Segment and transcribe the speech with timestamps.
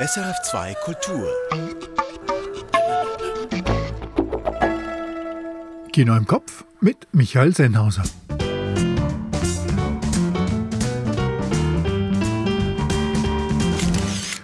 [0.00, 1.28] SRF2 Kultur.
[5.92, 8.04] Kino im Kopf mit Michael Sennhauser.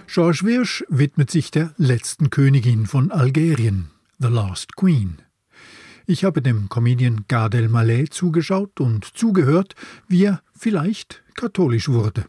[0.05, 3.89] Georges Wirsch widmet sich der letzten Königin von Algerien,
[4.19, 5.23] The Last Queen.
[6.05, 9.73] Ich habe dem Comedian Gardel Mallet zugeschaut und zugehört,
[10.07, 12.25] wie er vielleicht katholisch wurde.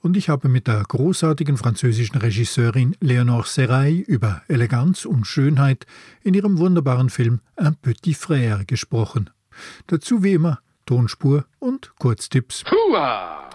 [0.00, 5.86] Und ich habe mit der großartigen französischen Regisseurin Léonore Serrail über Eleganz und Schönheit
[6.22, 9.30] in ihrem wunderbaren Film Un Petit Frère gesprochen.
[9.86, 12.64] Dazu wie immer Tonspur und Kurztipps.
[12.70, 13.50] Hua!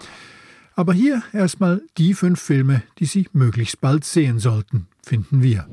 [0.74, 5.66] Aber hier erstmal die fünf Filme, die Sie möglichst bald sehen sollten, finden wir.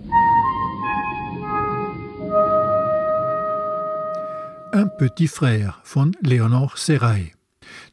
[4.74, 7.39] Un Petit Frère von Léonore Serrail.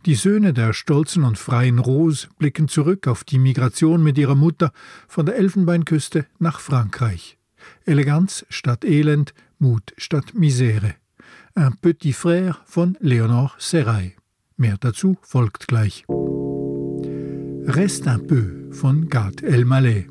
[0.04, 4.72] Die Söhne der stolzen und freien Rose blicken zurück auf die Migration mit ihrer Mutter
[5.08, 7.38] von der Elfenbeinküste nach Frankreich.
[7.84, 10.94] Eleganz statt Elend, Mut statt Misere.
[11.58, 14.12] Un Petit Frère von Léonore Serrail.
[14.56, 16.04] Mehr dazu folgt gleich.
[17.68, 20.06] Reste un peu von Gad Elmaleh.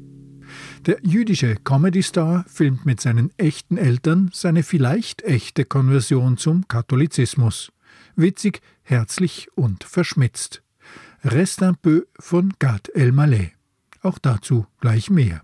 [0.85, 7.71] Der jüdische Comedy-Star filmt mit seinen echten Eltern seine vielleicht echte Konversion zum Katholizismus.
[8.15, 10.63] Witzig, herzlich und verschmitzt.
[11.23, 13.51] Reste un peu von Gad Elmaleh.
[14.01, 15.41] Auch dazu gleich mehr.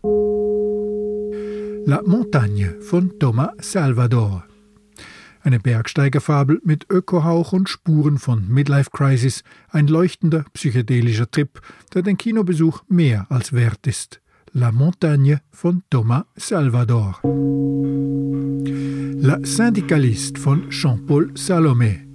[1.85, 4.45] La Montagne von Thomas Salvador.
[5.41, 11.59] Eine Bergsteigerfabel mit Ökohauch und Spuren von Midlife Crisis, ein leuchtender psychedelischer Trip,
[11.95, 14.21] der den Kinobesuch mehr als wert ist.
[14.53, 17.19] La Montagne von Thomas Salvador.
[19.23, 22.10] La Syndicaliste von Jean-Paul Salomé.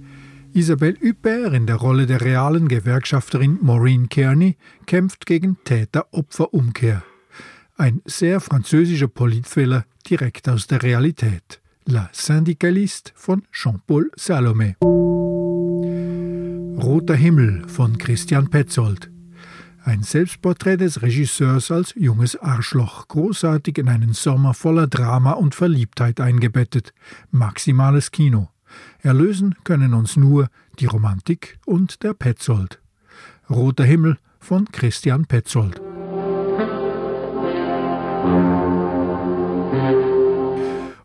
[0.57, 7.03] Isabelle Huppert in der Rolle der realen Gewerkschafterin Maureen Kearney kämpft gegen Täter-Opfer-Umkehr.
[7.75, 11.61] Ein sehr französischer Politthriller direkt aus der Realität.
[11.85, 14.73] La Syndicaliste von Jean-Paul Salomé.
[16.81, 19.11] Roter Himmel von Christian Petzold.
[19.83, 26.19] Ein Selbstporträt des Regisseurs als junges Arschloch, großartig in einen Sommer voller Drama und Verliebtheit
[26.19, 26.95] eingebettet.
[27.29, 28.49] Maximales Kino.
[28.99, 30.49] Erlösen können uns nur
[30.79, 32.79] die Romantik und der Petzold.
[33.49, 35.79] Roter Himmel von Christian Petzold.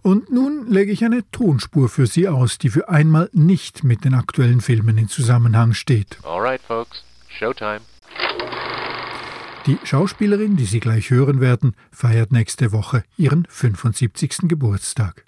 [0.03, 4.15] Und nun lege ich eine Tonspur für Sie aus, die für einmal nicht mit den
[4.15, 6.19] aktuellen Filmen in Zusammenhang steht.
[6.25, 7.05] All right, folks.
[7.29, 7.81] Showtime.
[9.67, 14.49] Die Schauspielerin, die Sie gleich hören werden, feiert nächste Woche ihren 75.
[14.49, 15.25] Geburtstag.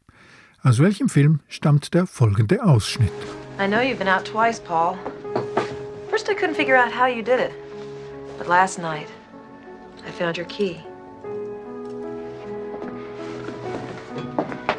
[0.66, 3.12] Aus welchem Film stammt der folgende Ausschnitt?
[3.58, 4.96] I know you've been out twice, Paul.
[6.08, 7.52] First I couldn't figure out how you did it.
[8.38, 9.08] But last night,
[10.06, 10.80] I found your key.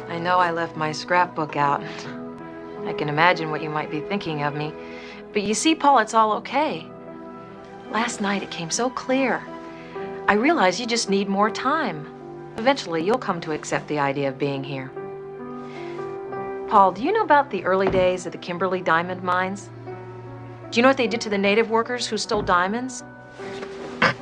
[0.08, 1.84] I know I left my scrapbook out.
[2.84, 4.72] I can imagine what you might be thinking of me.
[5.32, 6.84] But you see, Paul, it's all okay.
[7.92, 9.40] Last night it came so clear.
[10.26, 12.12] I realize you just need more time.
[12.56, 14.90] Eventually, you'll come to accept the idea of being here.
[16.68, 19.70] Paul, do you know about the early days of the Kimberley diamond mines?
[20.70, 23.04] Do you know what they did to the native workers who stole diamonds?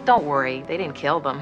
[0.05, 1.41] Don't worry, they didn't kill them.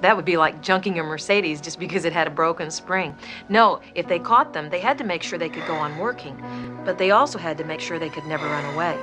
[0.00, 3.16] That would be like junking a Mercedes just because it had a broken spring.
[3.48, 6.40] No, if they caught them, they had to make sure they could go on working,
[6.84, 8.96] but they also had to make sure they could never run away.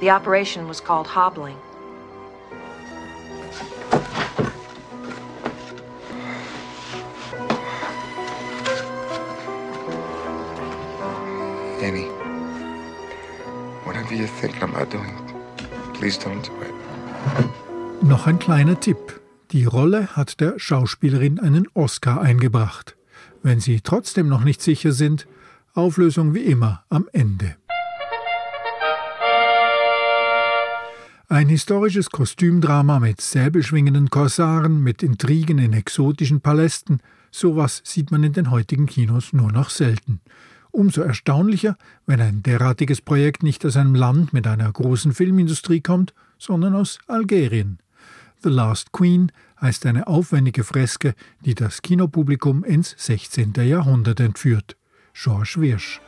[0.00, 1.56] The operation was called hobbling.
[14.14, 15.14] You're thinking about doing,
[15.94, 16.74] please don't do it.
[18.02, 19.20] Noch ein kleiner Tipp.
[19.50, 22.96] Die Rolle hat der Schauspielerin einen Oscar eingebracht.
[23.42, 25.26] Wenn Sie trotzdem noch nicht sicher sind,
[25.74, 27.56] Auflösung wie immer am Ende.
[31.28, 37.00] Ein historisches Kostümdrama mit säbelschwingenden Korsaren, mit Intrigen in exotischen Palästen,
[37.30, 40.20] sowas sieht man in den heutigen Kinos nur noch selten.
[40.74, 46.14] Umso erstaunlicher, wenn ein derartiges Projekt nicht aus einem Land mit einer großen Filmindustrie kommt,
[46.36, 47.78] sondern aus Algerien.
[48.42, 49.30] The Last Queen
[49.60, 53.52] heißt eine aufwendige Freske, die das Kinopublikum ins 16.
[53.54, 54.76] Jahrhundert entführt.
[55.12, 56.00] Georges Wirsch.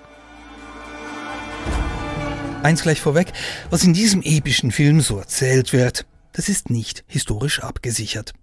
[2.64, 3.32] Eins gleich vorweg,
[3.70, 8.34] was in diesem epischen Film so erzählt wird, das ist nicht historisch abgesichert.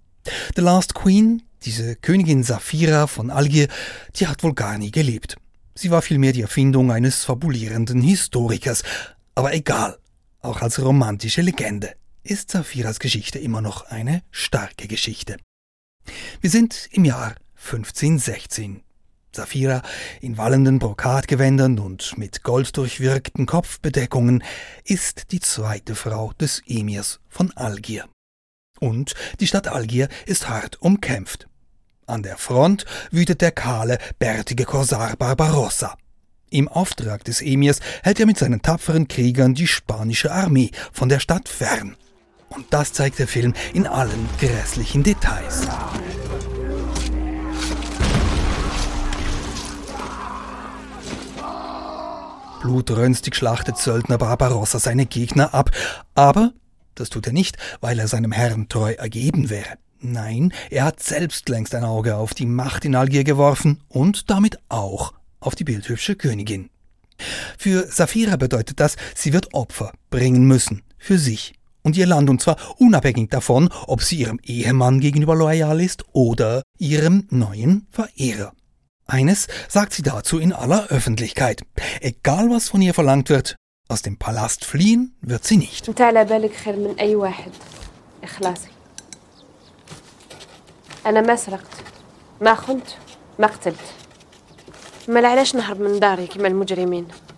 [0.56, 3.68] The Last Queen, diese Königin Saphira von Algier,
[4.16, 5.36] die hat wohl gar nie gelebt.
[5.76, 8.84] Sie war vielmehr die Erfindung eines fabulierenden Historikers.
[9.36, 9.98] Aber egal,
[10.42, 11.96] auch als romantische Legende.
[12.24, 15.38] ist Safiras Geschichte immer noch eine starke Geschichte.
[16.42, 18.82] Wir sind im Jahr 1516.
[19.36, 19.82] Safira
[20.22, 24.44] in wallenden Brokatgewändern und mit golddurchwirkten Kopfbedeckungen
[24.84, 28.08] ist die zweite Frau des Emirs von Algier.
[28.80, 31.48] Und die Stadt Algier ist hart umkämpft.
[32.06, 35.96] An der Front wütet der kahle, bärtige Korsar Barbarossa.
[36.50, 41.20] Im Auftrag des Emirs hält er mit seinen tapferen Kriegern die spanische Armee von der
[41.20, 41.96] Stadt fern.
[42.50, 45.62] Und das zeigt der Film in allen grässlichen Details.
[52.62, 55.72] Blutrünstig schlachtet Söldner Barbarossa seine Gegner ab,
[56.16, 56.52] aber
[56.96, 59.78] das tut er nicht, weil er seinem Herrn treu ergeben wäre.
[60.06, 64.60] Nein, er hat selbst längst ein Auge auf die Macht in Algier geworfen und damit
[64.68, 66.70] auch auf die bildhübsche Königin.
[67.58, 71.54] Für Saphira bedeutet das, sie wird Opfer bringen müssen, für sich
[71.84, 76.64] und ihr Land, und zwar unabhängig davon, ob sie ihrem Ehemann gegenüber loyal ist oder
[76.78, 78.52] ihrem neuen Verehrer.
[79.06, 81.62] Eines sagt sie dazu in aller Öffentlichkeit.
[82.02, 83.56] Egal was von ihr verlangt wird,
[83.88, 85.88] aus dem Palast fliehen wird sie nicht.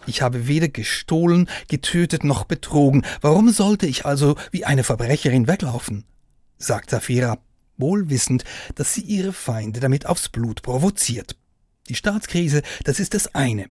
[0.05, 3.03] Ich habe weder gestohlen, getötet noch betrogen.
[3.21, 6.05] Warum sollte ich also wie eine Verbrecherin weglaufen?
[6.57, 7.39] sagt Safira,
[7.77, 8.43] wohl wissend,
[8.75, 11.35] dass sie ihre Feinde damit aufs Blut provoziert.
[11.89, 13.67] Die Staatskrise, das ist das eine.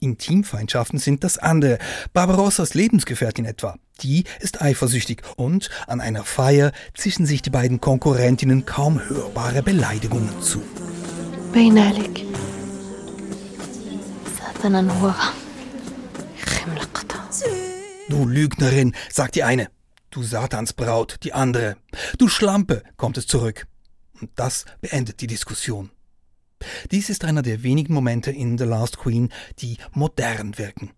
[0.00, 1.78] Intimfeindschaften sind das andere.
[2.12, 3.76] Barbarossas Lebensgefährtin etwa.
[4.00, 10.42] Die ist eifersüchtig und an einer Feier zischen sich die beiden Konkurrentinnen kaum hörbare Beleidigungen
[10.42, 10.62] zu.
[18.08, 19.68] Du Lügnerin, sagt die eine.
[20.10, 21.76] Du Satansbraut, die andere.
[22.18, 23.66] Du Schlampe, kommt es zurück.
[24.20, 25.90] Und das beendet die Diskussion.
[26.90, 30.92] Dies ist einer der wenigen Momente in The Last Queen, die modern wirken.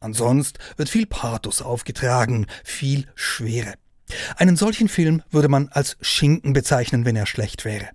[0.00, 3.74] Ansonsten wird viel Pathos aufgetragen, viel Schwere.
[4.36, 7.90] Einen solchen Film würde man als Schinken bezeichnen, wenn er schlecht wäre.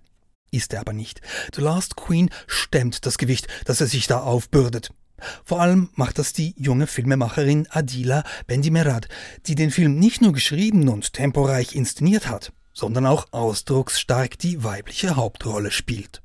[0.52, 1.20] Ist er aber nicht.
[1.54, 4.90] The Last Queen stemmt das Gewicht, das er sich da aufbürdet.
[5.44, 9.08] Vor allem macht das die junge Filmemacherin Adila Bendimerad,
[9.46, 15.16] die den Film nicht nur geschrieben und temporeich inszeniert hat, sondern auch ausdrucksstark die weibliche
[15.16, 16.22] Hauptrolle spielt.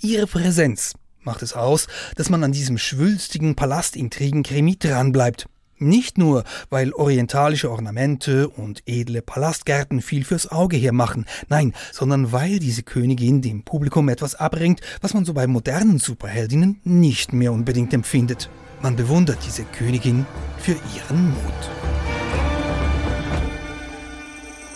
[0.00, 1.86] Ihre Präsenz macht es aus,
[2.16, 5.46] dass man an diesem schwülstigen Palastintrigen-Krimi dranbleibt.
[5.82, 12.58] Nicht nur, weil orientalische Ornamente und edle Palastgärten viel fürs Auge hermachen, nein, sondern weil
[12.58, 17.94] diese Königin dem Publikum etwas abbringt, was man so bei modernen Superheldinnen nicht mehr unbedingt
[17.94, 18.50] empfindet.
[18.82, 20.26] Man bewundert diese Königin
[20.58, 21.70] für ihren Mut.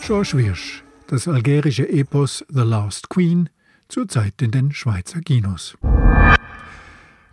[0.06, 3.50] George Wirsch, das algerische Epos The Last Queen
[3.94, 5.78] zurzeit in den Schweizer Kinos.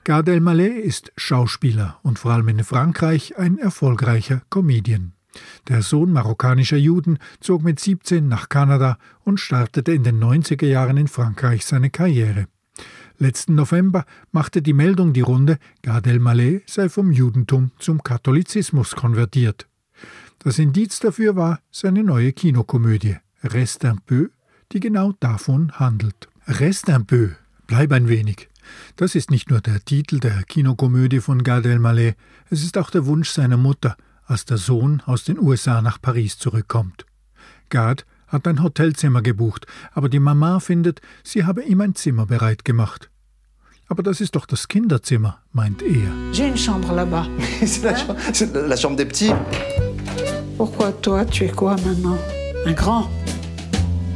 [0.04, 5.14] Gad Elmaleh ist Schauspieler und vor allem in Frankreich ein erfolgreicher Comedian.
[5.70, 10.98] Der Sohn marokkanischer Juden zog mit 17 nach Kanada und startete in den 90er Jahren
[10.98, 12.46] in Frankreich seine Karriere.
[13.18, 19.68] Letzten November machte die Meldung die Runde, Gad Elmaleh sei vom Judentum zum Katholizismus konvertiert.
[20.38, 24.30] Das Indiz dafür war seine neue Kinokomödie Reste un peu,
[24.72, 26.28] die genau davon handelt.
[26.48, 27.30] Reste un peu,
[27.68, 28.50] bleib ein wenig.
[28.96, 32.16] Das ist nicht nur der Titel der Kinokomödie von Gad Elmaleh,
[32.50, 33.96] es ist auch der Wunsch seiner Mutter,
[34.26, 37.06] als der Sohn aus den USA nach Paris zurückkommt.
[37.70, 42.66] Gad hat ein Hotelzimmer gebucht, aber die Mama findet, sie habe ihm ein Zimmer bereit
[42.66, 43.10] gemacht.
[43.88, 46.12] Aber das ist doch das Kinderzimmer, meint er.
[46.32, 47.28] J'ai une chambre là-bas.
[47.66, 48.16] c'est la, chambre,
[48.68, 49.34] la chambre des petits.
[50.58, 52.18] Pourquoi toi, tu es quoi maintenant
[52.66, 53.10] Un grand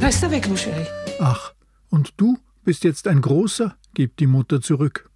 [0.00, 0.86] Reste avec nous, chérie.
[1.20, 1.55] Ach,
[1.90, 5.10] und du bist jetzt ein Großer, gibt die Mutter zurück.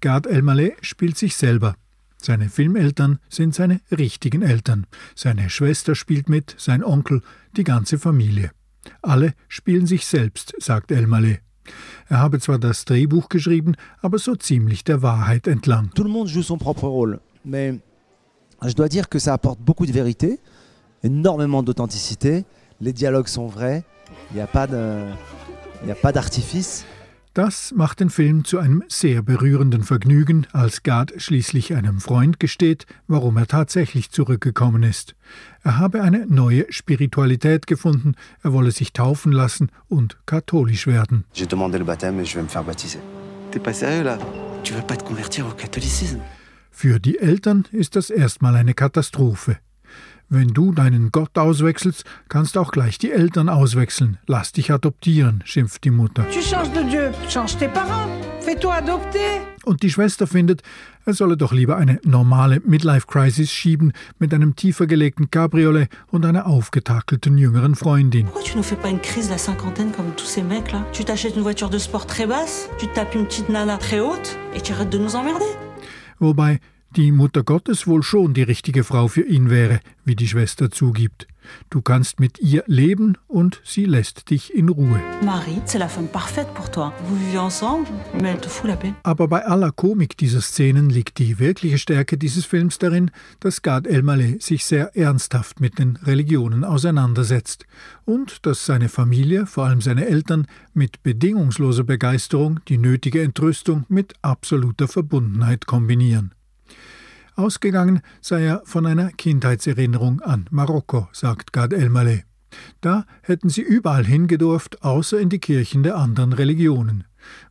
[0.00, 1.74] Gad Elmaleh spielt sich selber.
[2.20, 4.86] Seine Filmeltern sind seine richtigen Eltern.
[5.14, 7.22] Seine Schwester spielt mit, sein Onkel,
[7.56, 8.50] die ganze Familie.
[9.02, 11.38] Alle spielen sich selbst, sagt Elmaleh.
[12.08, 15.90] Er habe zwar das Drehbuch geschrieben, aber so ziemlich der Wahrheit entlang.
[15.94, 17.78] Tout le monde joue son propre rôle, mais
[18.66, 20.40] je dois dire que ça apporte beaucoup de vérité,
[21.02, 22.44] énormément d'authenticité.
[22.80, 23.84] Les dialogues sont vrais,
[24.30, 25.04] il n'y a pas de
[27.34, 32.86] Das macht den Film zu einem sehr berührenden Vergnügen, als Gad schließlich einem Freund gesteht,
[33.06, 35.14] warum er tatsächlich zurückgekommen ist.
[35.62, 41.24] Er habe eine neue Spiritualität gefunden, er wolle sich taufen lassen und katholisch werden.
[41.32, 42.98] J'ai demandé le baptême et je vais me faire baptiser.
[43.52, 44.18] T'es pas sérieux là
[44.64, 46.20] Tu veux pas te convertir au catholicisme
[46.72, 49.58] Für die Eltern ist das erstmal eine Katastrophe.
[50.30, 54.18] Wenn du deinen Gott auswechselst, kannst auch gleich die Eltern auswechseln.
[54.26, 56.26] Lass dich adoptieren, schimpft die Mutter.
[59.64, 60.62] Und die Schwester findet,
[61.06, 66.46] er solle doch lieber eine normale Midlife-Crisis schieben mit einem tiefer gelegten Cabriolet und einer
[66.46, 68.26] aufgetakelten jüngeren Freundin.
[68.26, 71.04] Pourquoi tu nous fais pas une crise la cinquantaine comme tous ces mecs là Tu
[71.04, 74.60] t'achètes une voiture de sport très basse, tu tapes une petite nana très haute et
[74.60, 75.48] tu arrêtes de nous emmerder.
[76.20, 76.58] Wobei
[76.96, 81.26] die Mutter Gottes wohl schon die richtige Frau für ihn wäre, wie die Schwester zugibt.
[81.70, 85.00] Du kannst mit ihr leben und sie lässt dich in Ruhe.
[85.24, 86.92] Marie, c'est la femme parfaite pour toi.
[87.08, 87.88] Vous vivez ensemble,
[88.20, 88.92] mais elle te fout la paix.
[89.02, 93.86] Aber bei aller Komik dieser Szenen liegt die wirkliche Stärke dieses Films darin, dass Gad
[93.86, 97.66] Elmaleh sich sehr ernsthaft mit den Religionen auseinandersetzt
[98.04, 104.14] und dass seine Familie, vor allem seine Eltern, mit bedingungsloser Begeisterung die nötige Entrüstung mit
[104.22, 106.32] absoluter Verbundenheit kombinieren.
[107.38, 112.24] Ausgegangen sei er von einer Kindheitserinnerung an Marokko, sagt Gad Elmaleh.
[112.80, 117.04] Da hätten sie überall hingedurft, außer in die Kirchen der anderen Religionen,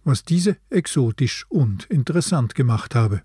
[0.04, 3.22] was diese exotisch und interessant gemacht habe.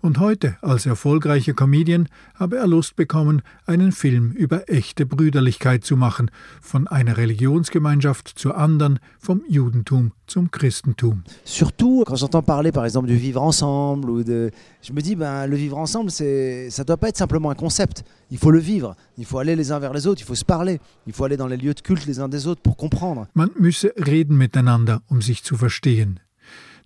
[0.00, 5.96] Und heute, als erfolgreicher Comedian, habe er Lust bekommen, einen Film über echte Brüderlichkeit zu
[5.96, 11.24] machen, von einer Religionsgemeinschaft zur anderen, vom Judentum zum Christentum.
[11.44, 14.52] Surtout quand j'entends parler par exemple du vivre ensemble ou de
[14.82, 18.04] je me dis ben le vivre ensemble c'est ça doit pas être simplement un concept.
[18.30, 20.44] Il faut le vivre, il faut aller les uns vers les autres, il faut se
[20.44, 23.26] parler, il faut aller dans les lieux de culte les uns des autres pour comprendre.
[23.34, 26.20] Man müsse reden miteinander, um sich zu verstehen.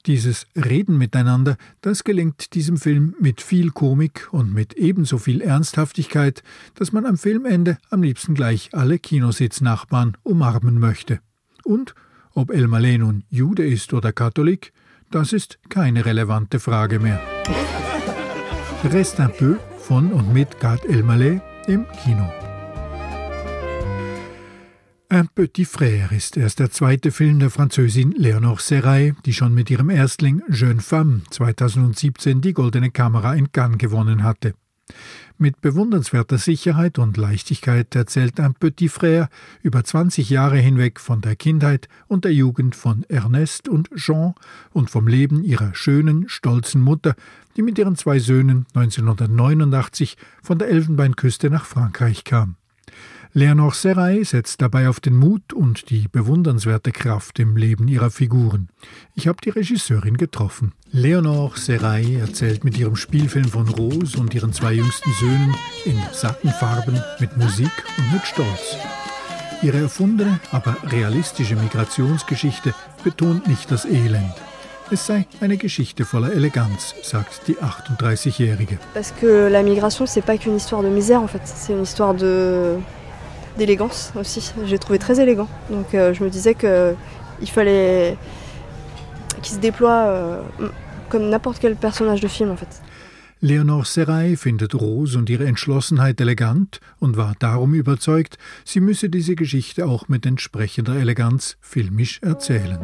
[0.07, 6.43] Dieses Reden miteinander, das gelingt diesem Film mit viel Komik und mit ebenso viel Ernsthaftigkeit,
[6.75, 11.21] dass man am Filmende am liebsten gleich alle Kinositznachbarn umarmen möchte.
[11.63, 11.95] Und
[12.33, 14.73] ob El Malé nun Jude ist oder Katholik,
[15.11, 17.21] das ist keine relevante Frage mehr.
[18.83, 22.42] Reste un peu von und mit Gad El Malé im Kino.
[25.15, 29.69] Un Petit Frère ist erst der zweite Film der Französin Léonore Serray, die schon mit
[29.69, 34.55] ihrem Erstling Jeune Femme 2017 die Goldene Kamera in Cannes gewonnen hatte.
[35.37, 39.29] Mit bewundernswerter Sicherheit und Leichtigkeit erzählt ein Petit Frère
[39.61, 44.33] über 20 Jahre hinweg von der Kindheit und der Jugend von Ernest und Jean
[44.71, 47.17] und vom Leben ihrer schönen, stolzen Mutter,
[47.59, 52.57] die mit ihren zwei Söhnen 1989 von der Elfenbeinküste nach Frankreich kam.
[53.35, 58.69] Leonore Serray setzt dabei auf den Mut und die bewundernswerte Kraft im Leben ihrer Figuren.
[59.15, 60.73] Ich habe die Regisseurin getroffen.
[60.91, 65.55] Leonore Serray erzählt mit ihrem Spielfilm von Rose und ihren zwei jüngsten Söhnen
[65.87, 68.77] in satten Farben, mit Musik und mit Stolz.
[69.63, 74.35] Ihre erfundene, aber realistische Migrationsgeschichte betont nicht das Elend.
[74.91, 78.79] Es sei eine Geschichte voller Eleganz, sagt die 38-Jährige.
[78.93, 82.13] Parce que la migration, c'est pas qu'une histoire de misère en fait, c'est une histoire
[82.13, 82.77] de
[83.59, 84.53] d'élégance aussi.
[84.65, 85.49] J'ai trouvé très élégant.
[85.71, 86.95] Donc euh, je me disais que
[87.41, 88.17] il fallait
[89.43, 90.43] qu'il se déploie euh,
[91.09, 92.83] comme n'importe quel personnage de film en fait.
[93.45, 99.35] Leonore Serray findet Rose und ihre Entschlossenheit elegant und war darum überzeugt, sie müsse diese
[99.35, 102.79] Geschichte auch mit entsprechender Eleganz filmisch erzählen.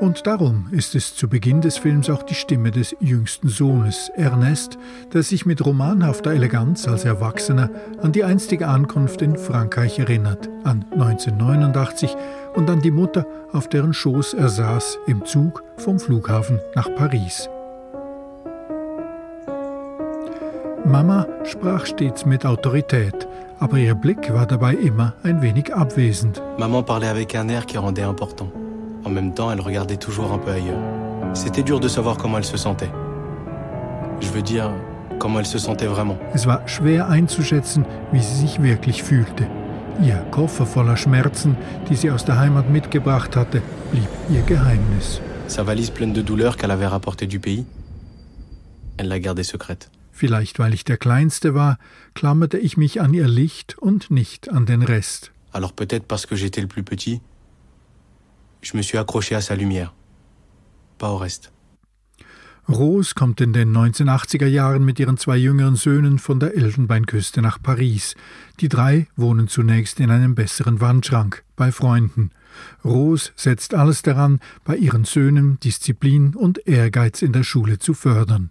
[0.00, 4.76] Und darum ist es zu Beginn des Films auch die Stimme des jüngsten Sohnes, Ernest,
[5.12, 7.70] der sich mit romanhafter Eleganz als Erwachsener
[8.02, 12.16] an die einstige Ankunft in Frankreich erinnert, an 1989
[12.54, 17.48] und an die Mutter, auf deren Schoß er saß im Zug vom Flughafen nach Paris.
[20.84, 23.26] Mama sprach stets mit Autorität,
[23.58, 26.42] aber ihr Blick war dabei immer ein wenig abwesend.
[26.58, 28.63] Maman parlait avec un air qui rendait important.
[29.04, 30.80] En même temps, elle regardait toujours un peu ailleurs.
[31.34, 32.90] C'était dur de savoir comment elle se sentait.
[34.20, 34.70] Je veux dire,
[35.18, 36.16] comment elle se sentait vraiment.
[36.34, 39.46] Es war schwer einzuschätzen, wie sie sich wirklich fühlte.
[40.02, 41.56] Ihr Koffer voller Schmerzen,
[41.88, 45.20] die sie aus der Heimat mitgebracht hatte, blieb ihr Geheimnis.
[45.46, 47.64] Sa valise pleine de douleurs qu'elle avait rapportée du pays,
[48.96, 49.90] elle la gardait secrète.
[50.10, 51.78] Vielleicht weil ich der Kleinste war,
[52.14, 55.32] klammerte ich mich an ihr Licht und nicht an den Rest.
[55.52, 57.20] Alors peut-être parce que j'étais le plus petit,
[58.64, 59.94] je me suis accroché à sa lumière,
[60.98, 61.50] pas au reste.
[62.66, 67.58] Rose kommt in den 1980er Jahren mit ihren zwei jüngeren Söhnen von der Elfenbeinküste nach
[67.62, 68.14] Paris.
[68.60, 72.30] Die drei wohnen zunächst in einem besseren Wandschrank bei Freunden.
[72.82, 78.50] Rose setzt alles daran, bei ihren Söhnen Disziplin und Ehrgeiz in der Schule zu fördern.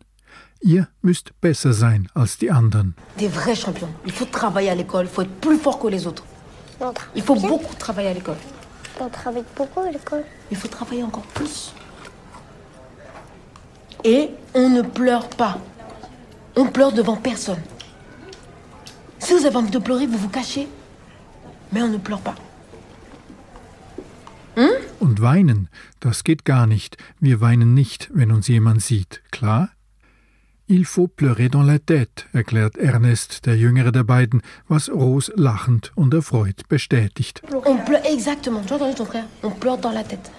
[0.62, 2.94] Ihr müsst besser sein als die anderen.
[3.20, 3.92] Des vrais champions.
[4.06, 6.24] Il faut travailler à l'école, il faut être plus fort que les autres.
[7.16, 8.38] Il faut beaucoup travailler à l'école.
[9.00, 10.24] On travaille beaucoup à l'école.
[10.52, 11.74] Il faut travailler encore plus.
[14.04, 15.60] Et on ne pleure pas.
[16.56, 17.62] On pleure devant personne.
[19.20, 20.68] Si vous avez envie de pleurer, vous vous cachez.
[21.72, 22.36] Mais on ne pleure pas.
[25.00, 25.68] Und weinen,
[26.00, 26.98] das geht gar nicht.
[27.20, 29.22] Wir weinen nicht, wenn uns jemand sieht.
[29.32, 29.70] Klar?
[30.76, 35.92] Il faut pleurer dans la tête, erklärt Ernest, der jüngere der beiden, was Rose lachend
[35.94, 37.44] und erfreut bestätigt.
[37.54, 38.66] On pleure exactement.
[38.66, 40.32] Tu entendu ton frère On pleure dans la tête.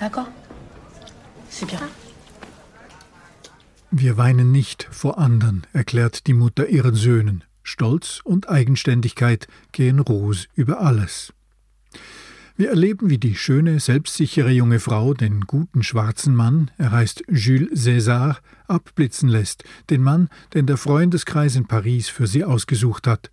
[0.00, 0.30] D'accord
[1.50, 1.78] C'est bien.
[3.90, 7.44] Wir weinen nicht vor anderen, erklärt die Mutter ihren Söhnen.
[7.62, 11.34] Stolz und Eigenständigkeit gehen Rose über alles.
[12.56, 17.84] Wir erleben, wie die schöne, selbstsichere junge Frau den guten schwarzen Mann, er heißt Jules
[17.84, 18.36] César,
[18.68, 23.32] abblitzen lässt, den Mann, den der Freundeskreis in Paris für sie ausgesucht hat,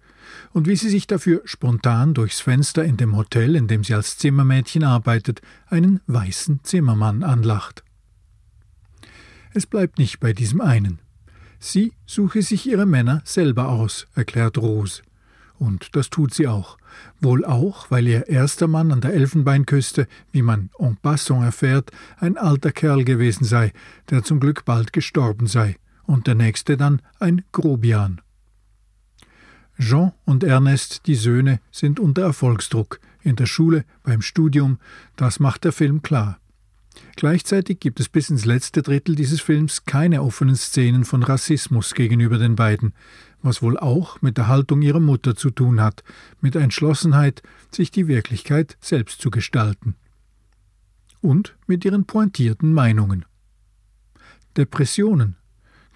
[0.53, 4.17] und wie sie sich dafür spontan durchs Fenster in dem Hotel, in dem sie als
[4.17, 7.83] Zimmermädchen arbeitet, einen weißen Zimmermann anlacht.
[9.53, 10.99] Es bleibt nicht bei diesem einen.
[11.59, 15.03] Sie suche sich ihre Männer selber aus, erklärt Rose.
[15.59, 16.79] Und das tut sie auch.
[17.19, 22.37] Wohl auch, weil ihr erster Mann an der Elfenbeinküste, wie man en passant erfährt, ein
[22.37, 23.71] alter Kerl gewesen sei,
[24.09, 28.21] der zum Glück bald gestorben sei, und der nächste dann ein Grobian.
[29.79, 34.79] Jean und Ernest, die Söhne, sind unter Erfolgsdruck, in der Schule, beim Studium,
[35.15, 36.39] das macht der Film klar.
[37.15, 42.37] Gleichzeitig gibt es bis ins letzte Drittel dieses Films keine offenen Szenen von Rassismus gegenüber
[42.37, 42.93] den beiden,
[43.41, 46.03] was wohl auch mit der Haltung ihrer Mutter zu tun hat,
[46.41, 49.95] mit Entschlossenheit, sich die Wirklichkeit selbst zu gestalten.
[51.21, 53.25] Und mit ihren pointierten Meinungen.
[54.57, 55.35] Depressionen,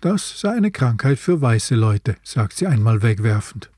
[0.01, 3.71] das sei eine Krankheit für weiße Leute, sagt sie einmal wegwerfend.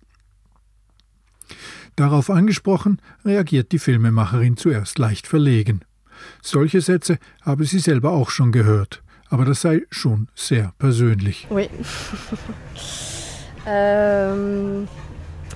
[1.95, 5.81] Darauf angesprochen, reagiert die Filmemacherin zuerst leicht verlegen.
[6.41, 11.47] Solche Sätze habe sie selber auch schon gehört, aber das sei schon sehr persönlich.
[11.49, 11.69] Oui.
[13.67, 14.83] Euh,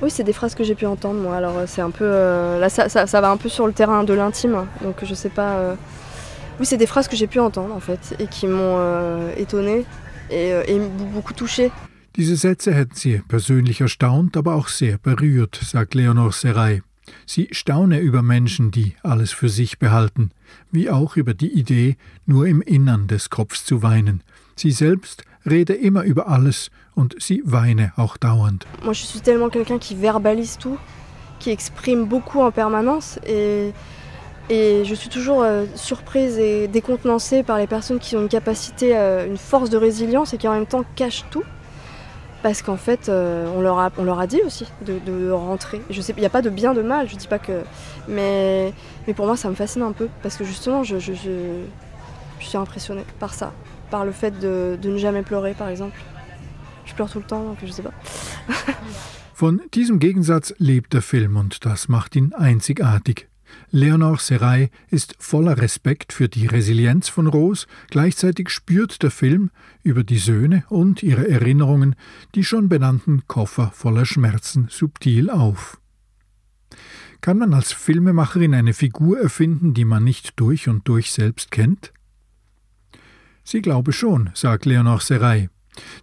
[0.01, 1.35] Oui, c'est des phrases que j'ai pu entendre, moi.
[1.37, 2.05] Alors, euh, c'est un peu.
[2.07, 4.65] euh, là, ça, ça- ça va un peu sur le terrain de l'intime.
[4.81, 5.57] Donc, je sais pas.
[5.57, 5.75] euh,
[6.59, 9.85] Oui, c'est des phrases que j'ai pu entendre, en fait, et qui m'ont euh, étonnée
[10.31, 10.79] et, euh, et
[11.13, 11.71] beaucoup touchée.
[12.17, 16.81] Diese Sätze hätten sie persönlich erstaunt, aber auch sehr berührt, sagt Leonor Seray.
[17.25, 20.31] Sie staune über Menschen, die alles für sich behalten,
[20.71, 21.95] wie auch über die Idee,
[22.25, 24.21] nur im Innern des Kopfs zu weinen.
[24.55, 28.65] Sie selbst rede immer über alles und sie weine auch dauernd.
[28.83, 30.77] Moi, je suis tellement quelqu'un qui verbalise tout,
[31.39, 33.73] qui exprime beaucoup en permanence, et,
[34.49, 38.97] et je suis toujours euh, surprise et décontenancée par les personnes qui ont une capacité,
[38.97, 41.43] euh, une force de résilience et qui en même temps cachent tout.
[42.43, 45.79] Parce qu'en fait, euh, on, leur a, on leur a dit aussi de, rentrer.
[45.91, 47.61] Je sais, il n'y a pas de bien, de mal, je dis pas que.
[48.07, 48.73] Mais,
[49.05, 50.09] mais pour moi, ça me fascine un peu.
[50.23, 53.53] Parce que justement, je, je, je suis impressionnée par ça.
[53.91, 55.97] Par le fait de, de ne jamais pleurer, par exemple.
[56.85, 57.93] Je pleure tout le temps, donc je sais pas.
[59.35, 63.27] Von diesem Gegensatz lebt der Film und das macht ihn einzigartig.
[63.71, 69.49] Leonor Seray ist voller Respekt für die Resilienz von Rose, gleichzeitig spürt der Film
[69.83, 71.95] über die Söhne und ihre Erinnerungen
[72.35, 75.79] die schon benannten Koffer voller Schmerzen subtil auf.
[77.21, 81.93] Kann man als Filmemacherin eine Figur erfinden, die man nicht durch und durch selbst kennt?
[83.43, 85.49] Sie glaube schon, sagt Leonor Seray.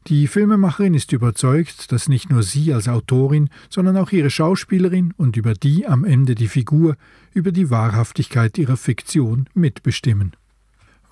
[0.07, 5.37] Die Filmemacherin ist überzeugt, dass nicht nur sie als Autorin, sondern auch ihre Schauspielerin und
[5.37, 6.96] über die am Ende die Figur
[7.35, 10.33] über die Wahrhaftigkeit ihrer Fiktion mitbestimmen.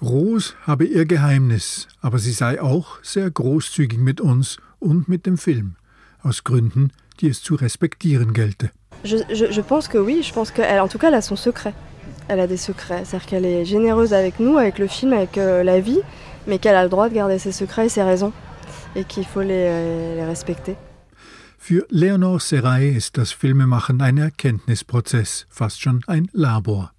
[0.00, 5.38] Rose habe ihr Geheimnis, aber sie sei auch sehr großzügig mit uns und mit dem
[5.38, 5.76] Film,
[6.22, 8.70] aus Gründen, die es zu respektieren gelte.
[9.04, 11.36] Je, je- je pense que oui, je pense qu'elle, en tout cas, elle a son
[11.36, 11.74] secret.
[12.28, 13.04] Elle a des secrets.
[13.04, 16.00] C'est-à-dire qu'elle est généreuse avec nous, avec le film, avec euh, la vie,
[16.46, 18.32] mais qu'elle a le droit de garder ses secrets et ses raisons.
[18.94, 20.76] Et qu'il faut les, euh, les respecter.
[21.58, 26.92] Für Leonor Seray ist das Filmemachen ein Erkenntnisprozess, fast schon ein Labor.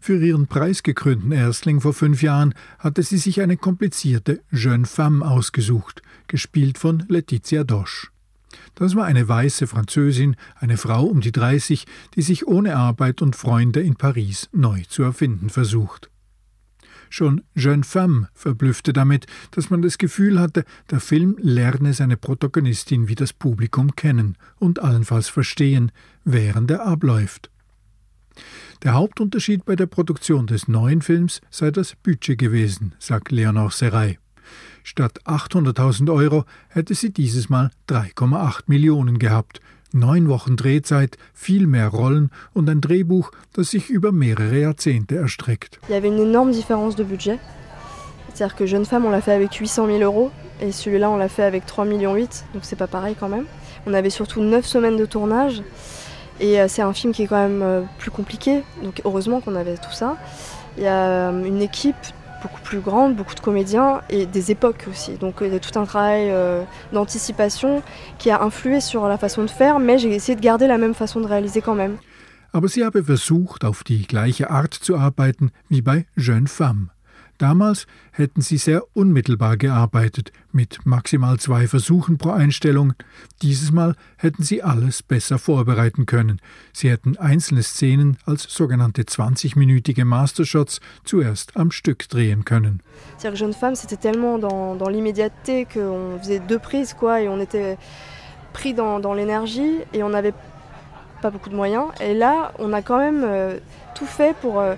[0.00, 6.00] Für ihren preisgekrönten Erstling vor fünf Jahren hatte sie sich eine komplizierte Jeune Femme ausgesucht,
[6.28, 8.12] gespielt von Laetitia Dosch.
[8.74, 13.36] Das war eine weiße Französin, eine Frau um die 30, die sich ohne Arbeit und
[13.36, 16.10] Freunde in Paris neu zu erfinden versucht.
[17.08, 23.08] Schon Jeune Femme verblüffte damit, dass man das Gefühl hatte, der Film lerne seine Protagonistin
[23.08, 25.92] wie das Publikum kennen und allenfalls verstehen,
[26.24, 27.50] während er abläuft.
[28.82, 34.18] Der Hauptunterschied bei der Produktion des neuen Films sei das Budget gewesen, sagt Leonor Seray.
[34.86, 39.60] Statt 800.000 Euro hätte sie dieses Mal 3,8 Millionen gehabt,
[39.92, 45.80] neun Wochen Drehzeit, viel mehr Rollen und ein Drehbuch, das sich über mehrere Jahrzehnte erstreckt.
[45.88, 47.40] Il y avait une énorme différence de budget.
[48.32, 50.30] C'est-à-dire que Jeune Femme, on l'a fait avec 800 000 euros.
[50.60, 53.46] Et celui-là, on l'a fait avec 3,8 millions, donc c'est pas pareil quand même.
[53.86, 55.64] On avait surtout 9 semaines de tournage.
[56.38, 59.56] Et euh, c'est un film qui est quand même euh, plus compliqué, donc heureusement qu'on
[59.56, 60.16] avait tout ça.
[60.76, 61.96] Il y a euh, une équipe
[62.46, 65.12] beaucoup plus grande, beaucoup de comédiens et des époques aussi.
[65.18, 66.32] Donc il y a tout un travail
[66.92, 67.82] d'anticipation
[68.18, 70.94] qui a influé sur la façon de faire, mais j'ai essayé de garder la même
[70.94, 71.96] façon de réaliser quand même.
[72.52, 76.06] Aber sie habe versucht, auf die gleiche Art zu arbeiten wie bei.
[77.38, 82.94] Damals hätten sie sehr unmittelbar gearbeitet, mit maximal zwei Versuchen pro Einstellung.
[83.42, 86.40] Dieses Mal hätten sie alles besser vorbereiten können.
[86.72, 92.80] Sie hätten einzelne Szenen als sogenannte 20-minütige Mastershots zuerst am Stück drehen können.
[93.20, 97.40] Que Jeune Femme, c'était tellement dans, dans l'immédiateté qu'on faisait deux prises, quoi, et on
[97.40, 97.76] était
[98.52, 100.34] pris dans, dans l'énergie et on n'avait
[101.20, 101.86] pas beaucoup de moyens.
[102.00, 103.58] Et là, on a quand même euh,
[103.94, 104.60] tout fait pour.
[104.60, 104.74] Euh,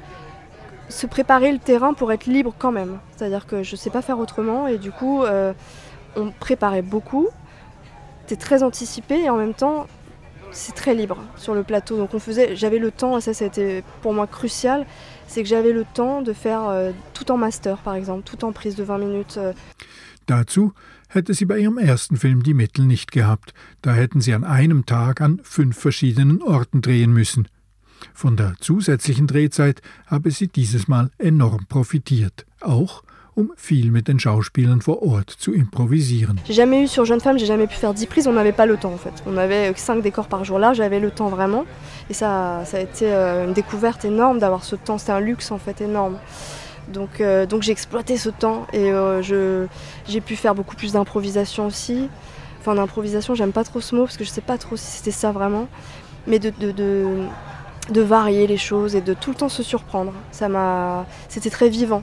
[0.88, 2.98] se préparer le terrain pour être libre quand même.
[3.16, 5.52] C'est-à-dire que je ne sais pas faire autrement et du coup, euh,
[6.16, 7.28] on préparait beaucoup.
[8.22, 9.86] C'était très anticipé et en même temps,
[10.52, 11.96] c'est très libre sur le plateau.
[11.96, 14.86] Donc on faisait, j'avais le temps, et ça c'était pour moi crucial,
[15.26, 18.52] c'est que j'avais le temps de faire euh, tout en master par exemple, tout en
[18.52, 19.36] prise de 20 minutes.
[19.38, 19.52] Euh.
[20.26, 20.72] Dazu
[21.08, 23.54] hätte sie bei ihrem ersten Film die Mittel nicht gehabt.
[23.80, 27.48] Da hätten sie an einem Tag an fünf verschiedenen Orten drehen müssen.
[28.14, 33.02] Von der zusätzlichen Drehzeit habe sie dieses Mal enorm profitiert, auch
[33.38, 36.40] um viel mit den Schauspielern vor Ort zu improvisieren.
[36.44, 38.66] J'ai jamais eu sur Jeune Femme, j'ai jamais pu faire 10 prises, on n'avait pas
[38.66, 39.22] le temps en fait.
[39.26, 41.64] On avait 5 décors par jour là, j'avais le temps vraiment.
[42.10, 45.52] Et ça, ça a été euh, une découverte énorme d'avoir ce temps, c'était un luxe
[45.52, 46.18] en fait énorme.
[46.92, 49.22] Donc, euh, donc j'ai exploité ce temps et euh,
[50.08, 52.08] j'ai pu faire beaucoup plus d'improvisation aussi.
[52.60, 55.12] Enfin d'improvisation, j'aime pas trop ce mot parce que je sais pas trop si c'était
[55.12, 55.68] ça vraiment.
[56.26, 57.06] Mais de, de, de
[57.90, 60.12] de varier les choses et de tout le temps se surprendre.
[60.30, 62.02] Ça m'a, c'était très vivant.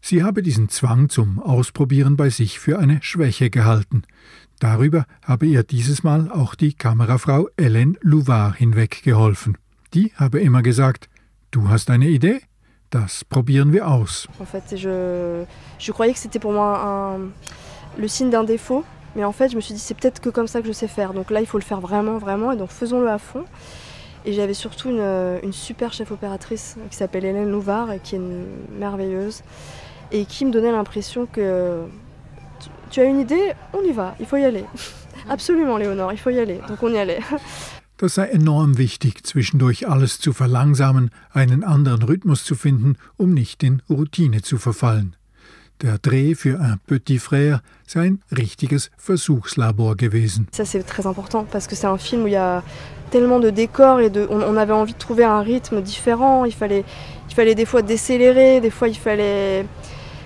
[0.00, 4.02] Sie habe diesen Zwang zum Ausprobieren bei sich für eine Schwäche gehalten.
[4.60, 9.56] Darüber habe ihr dieses Mal auch die Kamerafrau Hélène Louvard hinweggeholfen.
[9.94, 11.08] Die habe immer gesagt,
[11.52, 12.40] du hast eine Idee?
[12.90, 14.28] Das probieren wir aus.
[14.38, 15.44] En fait, je,
[15.78, 17.18] je croyais que c'était pour moi un,
[17.98, 18.84] le signe d'un défaut,
[19.16, 20.86] mais en fait, je me suis dit c'est peut-être que comme ça que je sais
[20.86, 21.12] faire.
[21.14, 23.44] Donc là, il faut le faire vraiment, vraiment, et donc faisons-le à fond.
[24.24, 28.18] Et j'avais surtout une, une, super chef opératrice qui s'appelle Hélène Louvard et qui est
[28.18, 28.46] une
[28.78, 29.42] merveilleuse
[30.12, 31.82] et qui me donnait l'impression que
[32.90, 34.64] tu as une idée, on y va, il faut y aller.
[35.28, 36.60] Absolument, Léonore, il faut y aller.
[36.68, 37.20] Donc on y allait.
[37.96, 43.62] Das sei enorm wichtig, zwischendurch alles zu verlangsamen, einen anderen Rhythmus zu finden, um nicht
[43.62, 45.14] in Routine zu verfallen.
[45.82, 50.46] Der Dreh für Un Petit Frère sei ein richtiges Versuchslabor gewesen.
[50.52, 52.62] Ça c'est très important parce que c'est un film où il y a
[53.10, 56.44] tellement de décors et de, on, avait envie de trouver un rythme différent.
[56.44, 56.84] Il fallait,
[57.28, 59.66] il fallait des fois décélérer, des fois il fallait,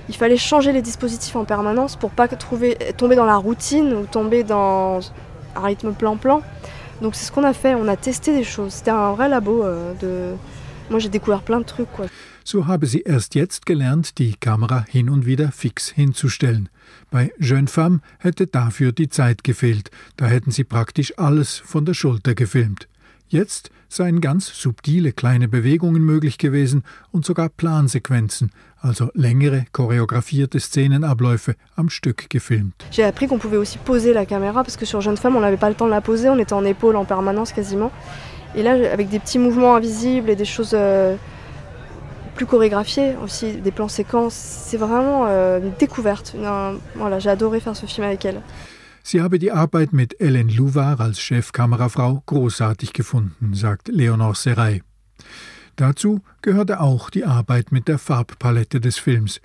[0.08, 4.06] il fallait changer les dispositifs en permanence pour pas trouver, tomber dans la routine ou
[4.06, 5.00] tomber dans
[5.54, 6.40] un rythme plan-plan.
[7.02, 8.72] Donc c'est ce qu'on a fait, on a testé des choses.
[8.72, 10.34] C'était un vrai labo euh.
[10.90, 12.06] Moi j'ai découvert plein de trucs quoi.
[12.50, 16.70] So habe sie erst jetzt gelernt, die Kamera hin und wieder fix hinzustellen.
[17.10, 21.92] Bei Jeune Femme hätte dafür die Zeit gefehlt, da hätten sie praktisch alles von der
[21.92, 22.88] Schulter gefilmt.
[23.28, 31.54] Jetzt seien ganz subtile kleine Bewegungen möglich gewesen und sogar Plansequenzen, also längere chorégraphierte Szenenabläufe
[31.76, 32.82] am Stück gefilmt.
[32.90, 35.58] J'ai appris qu'on pouvait aussi poser la caméra parce que sur Jeune Femme on n'avait
[35.58, 37.92] pas le temps de la poser, on était en épaule en permanence quasiment.
[38.54, 41.14] Et là avec des petits mouvements invisibles et des choses euh,
[42.38, 44.34] plus chorégraphié aussi, des plans séquences.
[44.34, 46.34] C'est vraiment euh, une découverte.
[46.36, 48.40] Une, voilà, j'ai adoré faire ce film avec elle.
[49.02, 54.82] Sie habe die Arbeit mit Hélène Louvard als Chefkamerafrau großartig gefunden, sagt Leonore Serray.
[55.76, 59.40] Dazu gehörte auch die Arbeit mit der Farbpalette des Films.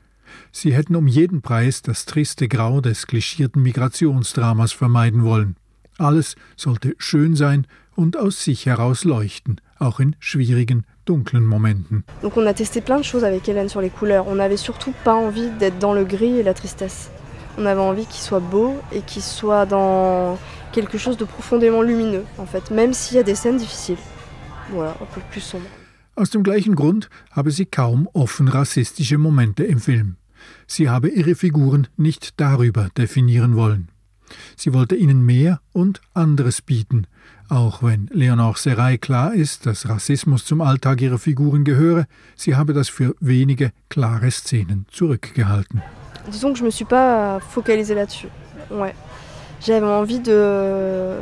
[0.52, 5.56] Sie hätten um jeden Preis das triste Grau des klischierten Migrationsdramas vermeiden wollen.
[5.98, 12.04] Alles sollte schön sein und aus sich heraus leuchten, auch in schwierigen dunklen Momenten.
[12.22, 14.28] Donc on a testé plein de choses avec Hélène sur les couleurs.
[14.28, 17.12] On n'avait surtout pas envie d'être dans le gris et la tristesse.
[17.58, 20.38] On avait envie qu'il soit beau et qu'il soit dans
[20.72, 23.98] quelque chose de profondément lumineux, en fait, même s'il y a des scènes difficiles.
[24.72, 25.68] Voilà, un peu plus sombre.
[26.16, 30.16] Aus dem gleichen Grund habe sie kaum offen rassistische Momente im Film.
[30.68, 33.90] Sie habe ihre Figuren nicht darüber definieren wollen.
[34.56, 37.08] Sie wollte ihnen mehr und anderes bieten,
[37.54, 42.74] auch wenn Leonore Serai klar ist, dass Rassismus zum Alltag ihrer Figuren gehöre, sie habe
[42.74, 45.82] das für wenige klare Szenen zurückgehalten.
[46.28, 48.30] Disons que je me suis pas focalisée là-dessus.
[48.72, 48.94] Ouais.
[49.60, 51.16] J'avais envie de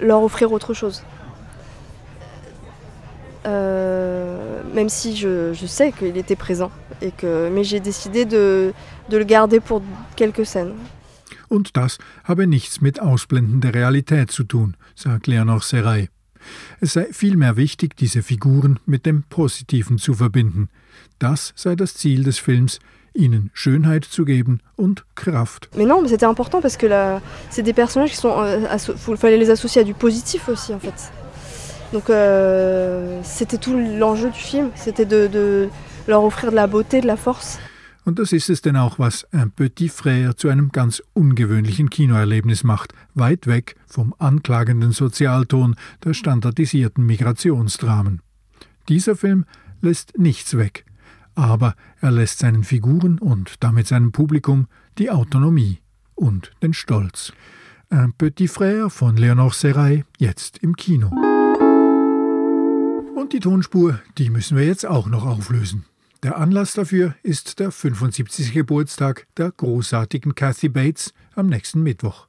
[0.00, 1.02] leur offrir autre chose.
[3.46, 6.70] Euh, même si je, je sais qu'il était présent.
[7.00, 8.72] Et que, mais j'ai décidé de,
[9.08, 9.82] de le garder pour
[10.14, 10.74] quelques scènes.
[11.48, 16.08] Und das habe nichts mit Ausblenden der Realität zu tun, sagt Leonor Seray.
[16.80, 20.68] Es sei vielmehr wichtig, diese Figuren mit dem Positiven zu verbinden.
[21.18, 22.78] Das sei das Ziel des Films,
[23.14, 25.68] ihnen Schönheit zu geben und Kraft.
[25.76, 26.86] Mais non, mais c'était important parce que
[27.50, 28.32] c'est des personnages qui sont.
[28.38, 28.78] Euh,
[29.16, 31.10] fallait les associer à du positif aussi en fait.
[31.92, 35.68] Donc euh, c'était tout l'enjeu du film, c'était de, de
[36.06, 37.58] leur offrir de la beauté, de la force.
[38.08, 42.64] Und das ist es denn auch, was Un Petit Frère zu einem ganz ungewöhnlichen Kinoerlebnis
[42.64, 48.22] macht, weit weg vom anklagenden Sozialton der standardisierten Migrationsdramen.
[48.88, 49.44] Dieser Film
[49.82, 50.86] lässt nichts weg,
[51.34, 55.80] aber er lässt seinen Figuren und damit seinem Publikum die Autonomie
[56.14, 57.34] und den Stolz.
[57.92, 61.10] Un Petit Frère von Leonore Seray, jetzt im Kino.
[63.14, 65.84] Und die Tonspur, die müssen wir jetzt auch noch auflösen.
[66.24, 68.52] Der Anlass dafür ist der 75.
[68.52, 72.26] Geburtstag der großartigen Kathy Bates am nächsten Mittwoch.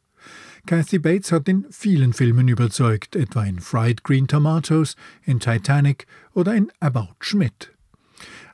[0.67, 6.53] Kathy Bates hat in vielen Filmen überzeugt, etwa in Fried Green Tomatoes, in Titanic oder
[6.53, 7.71] in About Schmidt.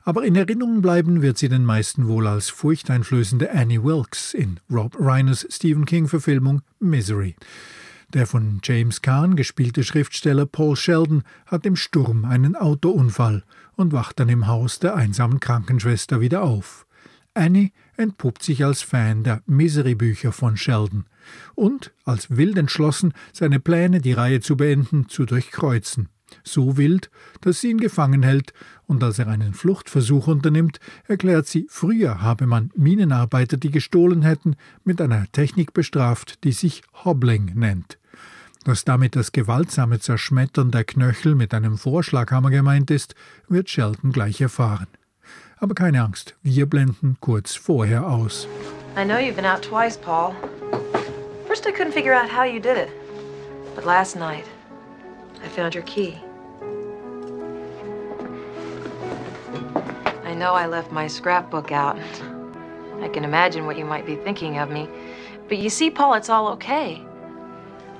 [0.04, 4.96] Aber in Erinnerung bleiben wird sie den meisten wohl als furchteinflößende Annie Wilkes in Rob
[4.98, 7.36] Reiners Stephen King-Verfilmung Misery.
[8.14, 13.42] Der von James Kahn gespielte Schriftsteller Paul Sheldon hat im Sturm einen Autounfall
[13.76, 16.86] und wacht dann im Haus der einsamen Krankenschwester wieder auf.
[17.34, 21.04] Annie entpuppt sich als Fan der Misery-Bücher von Sheldon
[21.54, 26.08] und als wild entschlossen, seine Pläne, die Reihe zu beenden, zu durchkreuzen.
[26.42, 27.10] So wild,
[27.40, 28.52] dass sie ihn gefangen hält,
[28.86, 34.56] und als er einen Fluchtversuch unternimmt, erklärt sie, früher habe man Minenarbeiter, die gestohlen hätten,
[34.84, 37.98] mit einer Technik bestraft, die sich Hobbling nennt.
[38.66, 43.14] Dass damit das gewaltsame Zerschmettern der Knöchel mit einem Vorschlaghammer gemeint ist,
[43.46, 44.88] wird Sheldon gleich erfahren.
[45.58, 48.48] Aber keine Angst, wir blenden kurz vorher aus.
[48.96, 50.34] I know you've been out twice, Paul.
[51.46, 52.88] First I couldn't figure out how you did it.
[53.76, 54.46] But last night,
[55.44, 56.18] I found your key.
[60.24, 62.00] I know I left my scrapbook out.
[63.00, 64.88] I can imagine what you might be thinking of me.
[65.48, 67.00] But you see, Paul, it's all okay.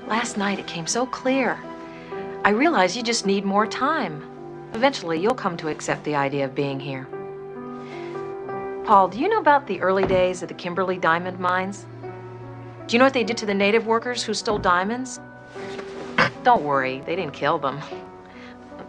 [0.07, 1.59] Last night it came so clear.
[2.45, 4.23] I realize you just need more time.
[4.73, 7.05] Eventually, you'll come to accept the idea of being here.
[8.85, 11.85] Paul, do you know about the early days of the Kimberley diamond mines?
[12.87, 15.19] Do you know what they did to the native workers who stole diamonds?
[16.43, 17.81] Don't worry, they didn't kill them.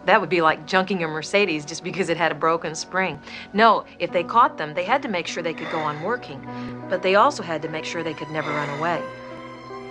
[0.05, 3.19] That would be like junking a Mercedes just because it had a broken spring.
[3.51, 6.39] No, if they caught them, they had to make sure they could go on working.
[6.89, 9.03] But they also had to make sure they could never run away.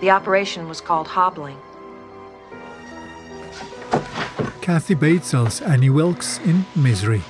[0.01, 1.57] The operation was called hobbling.
[4.61, 7.21] Kathy Bates als Annie Wilkes in Misery.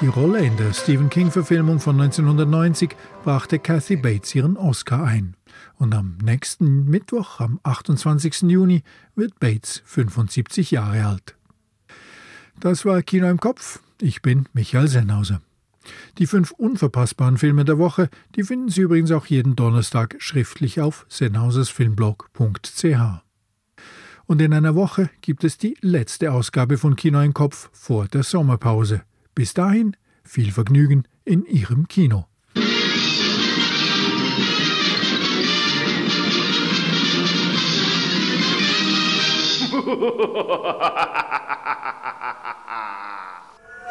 [0.00, 5.36] Die Rolle in der Stephen King-Verfilmung von 1990 brachte Kathy Bates ihren Oscar ein.
[5.76, 8.42] Und am nächsten Mittwoch, am 28.
[8.42, 8.82] Juni,
[9.14, 11.36] wird Bates 75 Jahre alt.
[12.58, 13.80] Das war Kino im Kopf.
[14.00, 15.42] Ich bin Michael Sennhauser.
[16.18, 21.06] Die fünf unverpassbaren Filme der Woche, die finden Sie übrigens auch jeden Donnerstag schriftlich auf
[21.08, 23.22] sennhausersfilmblog.ch.
[24.26, 28.22] Und in einer Woche gibt es die letzte Ausgabe von Kino im Kopf vor der
[28.22, 29.02] Sommerpause.
[29.34, 32.26] Bis dahin viel Vergnügen in Ihrem Kino.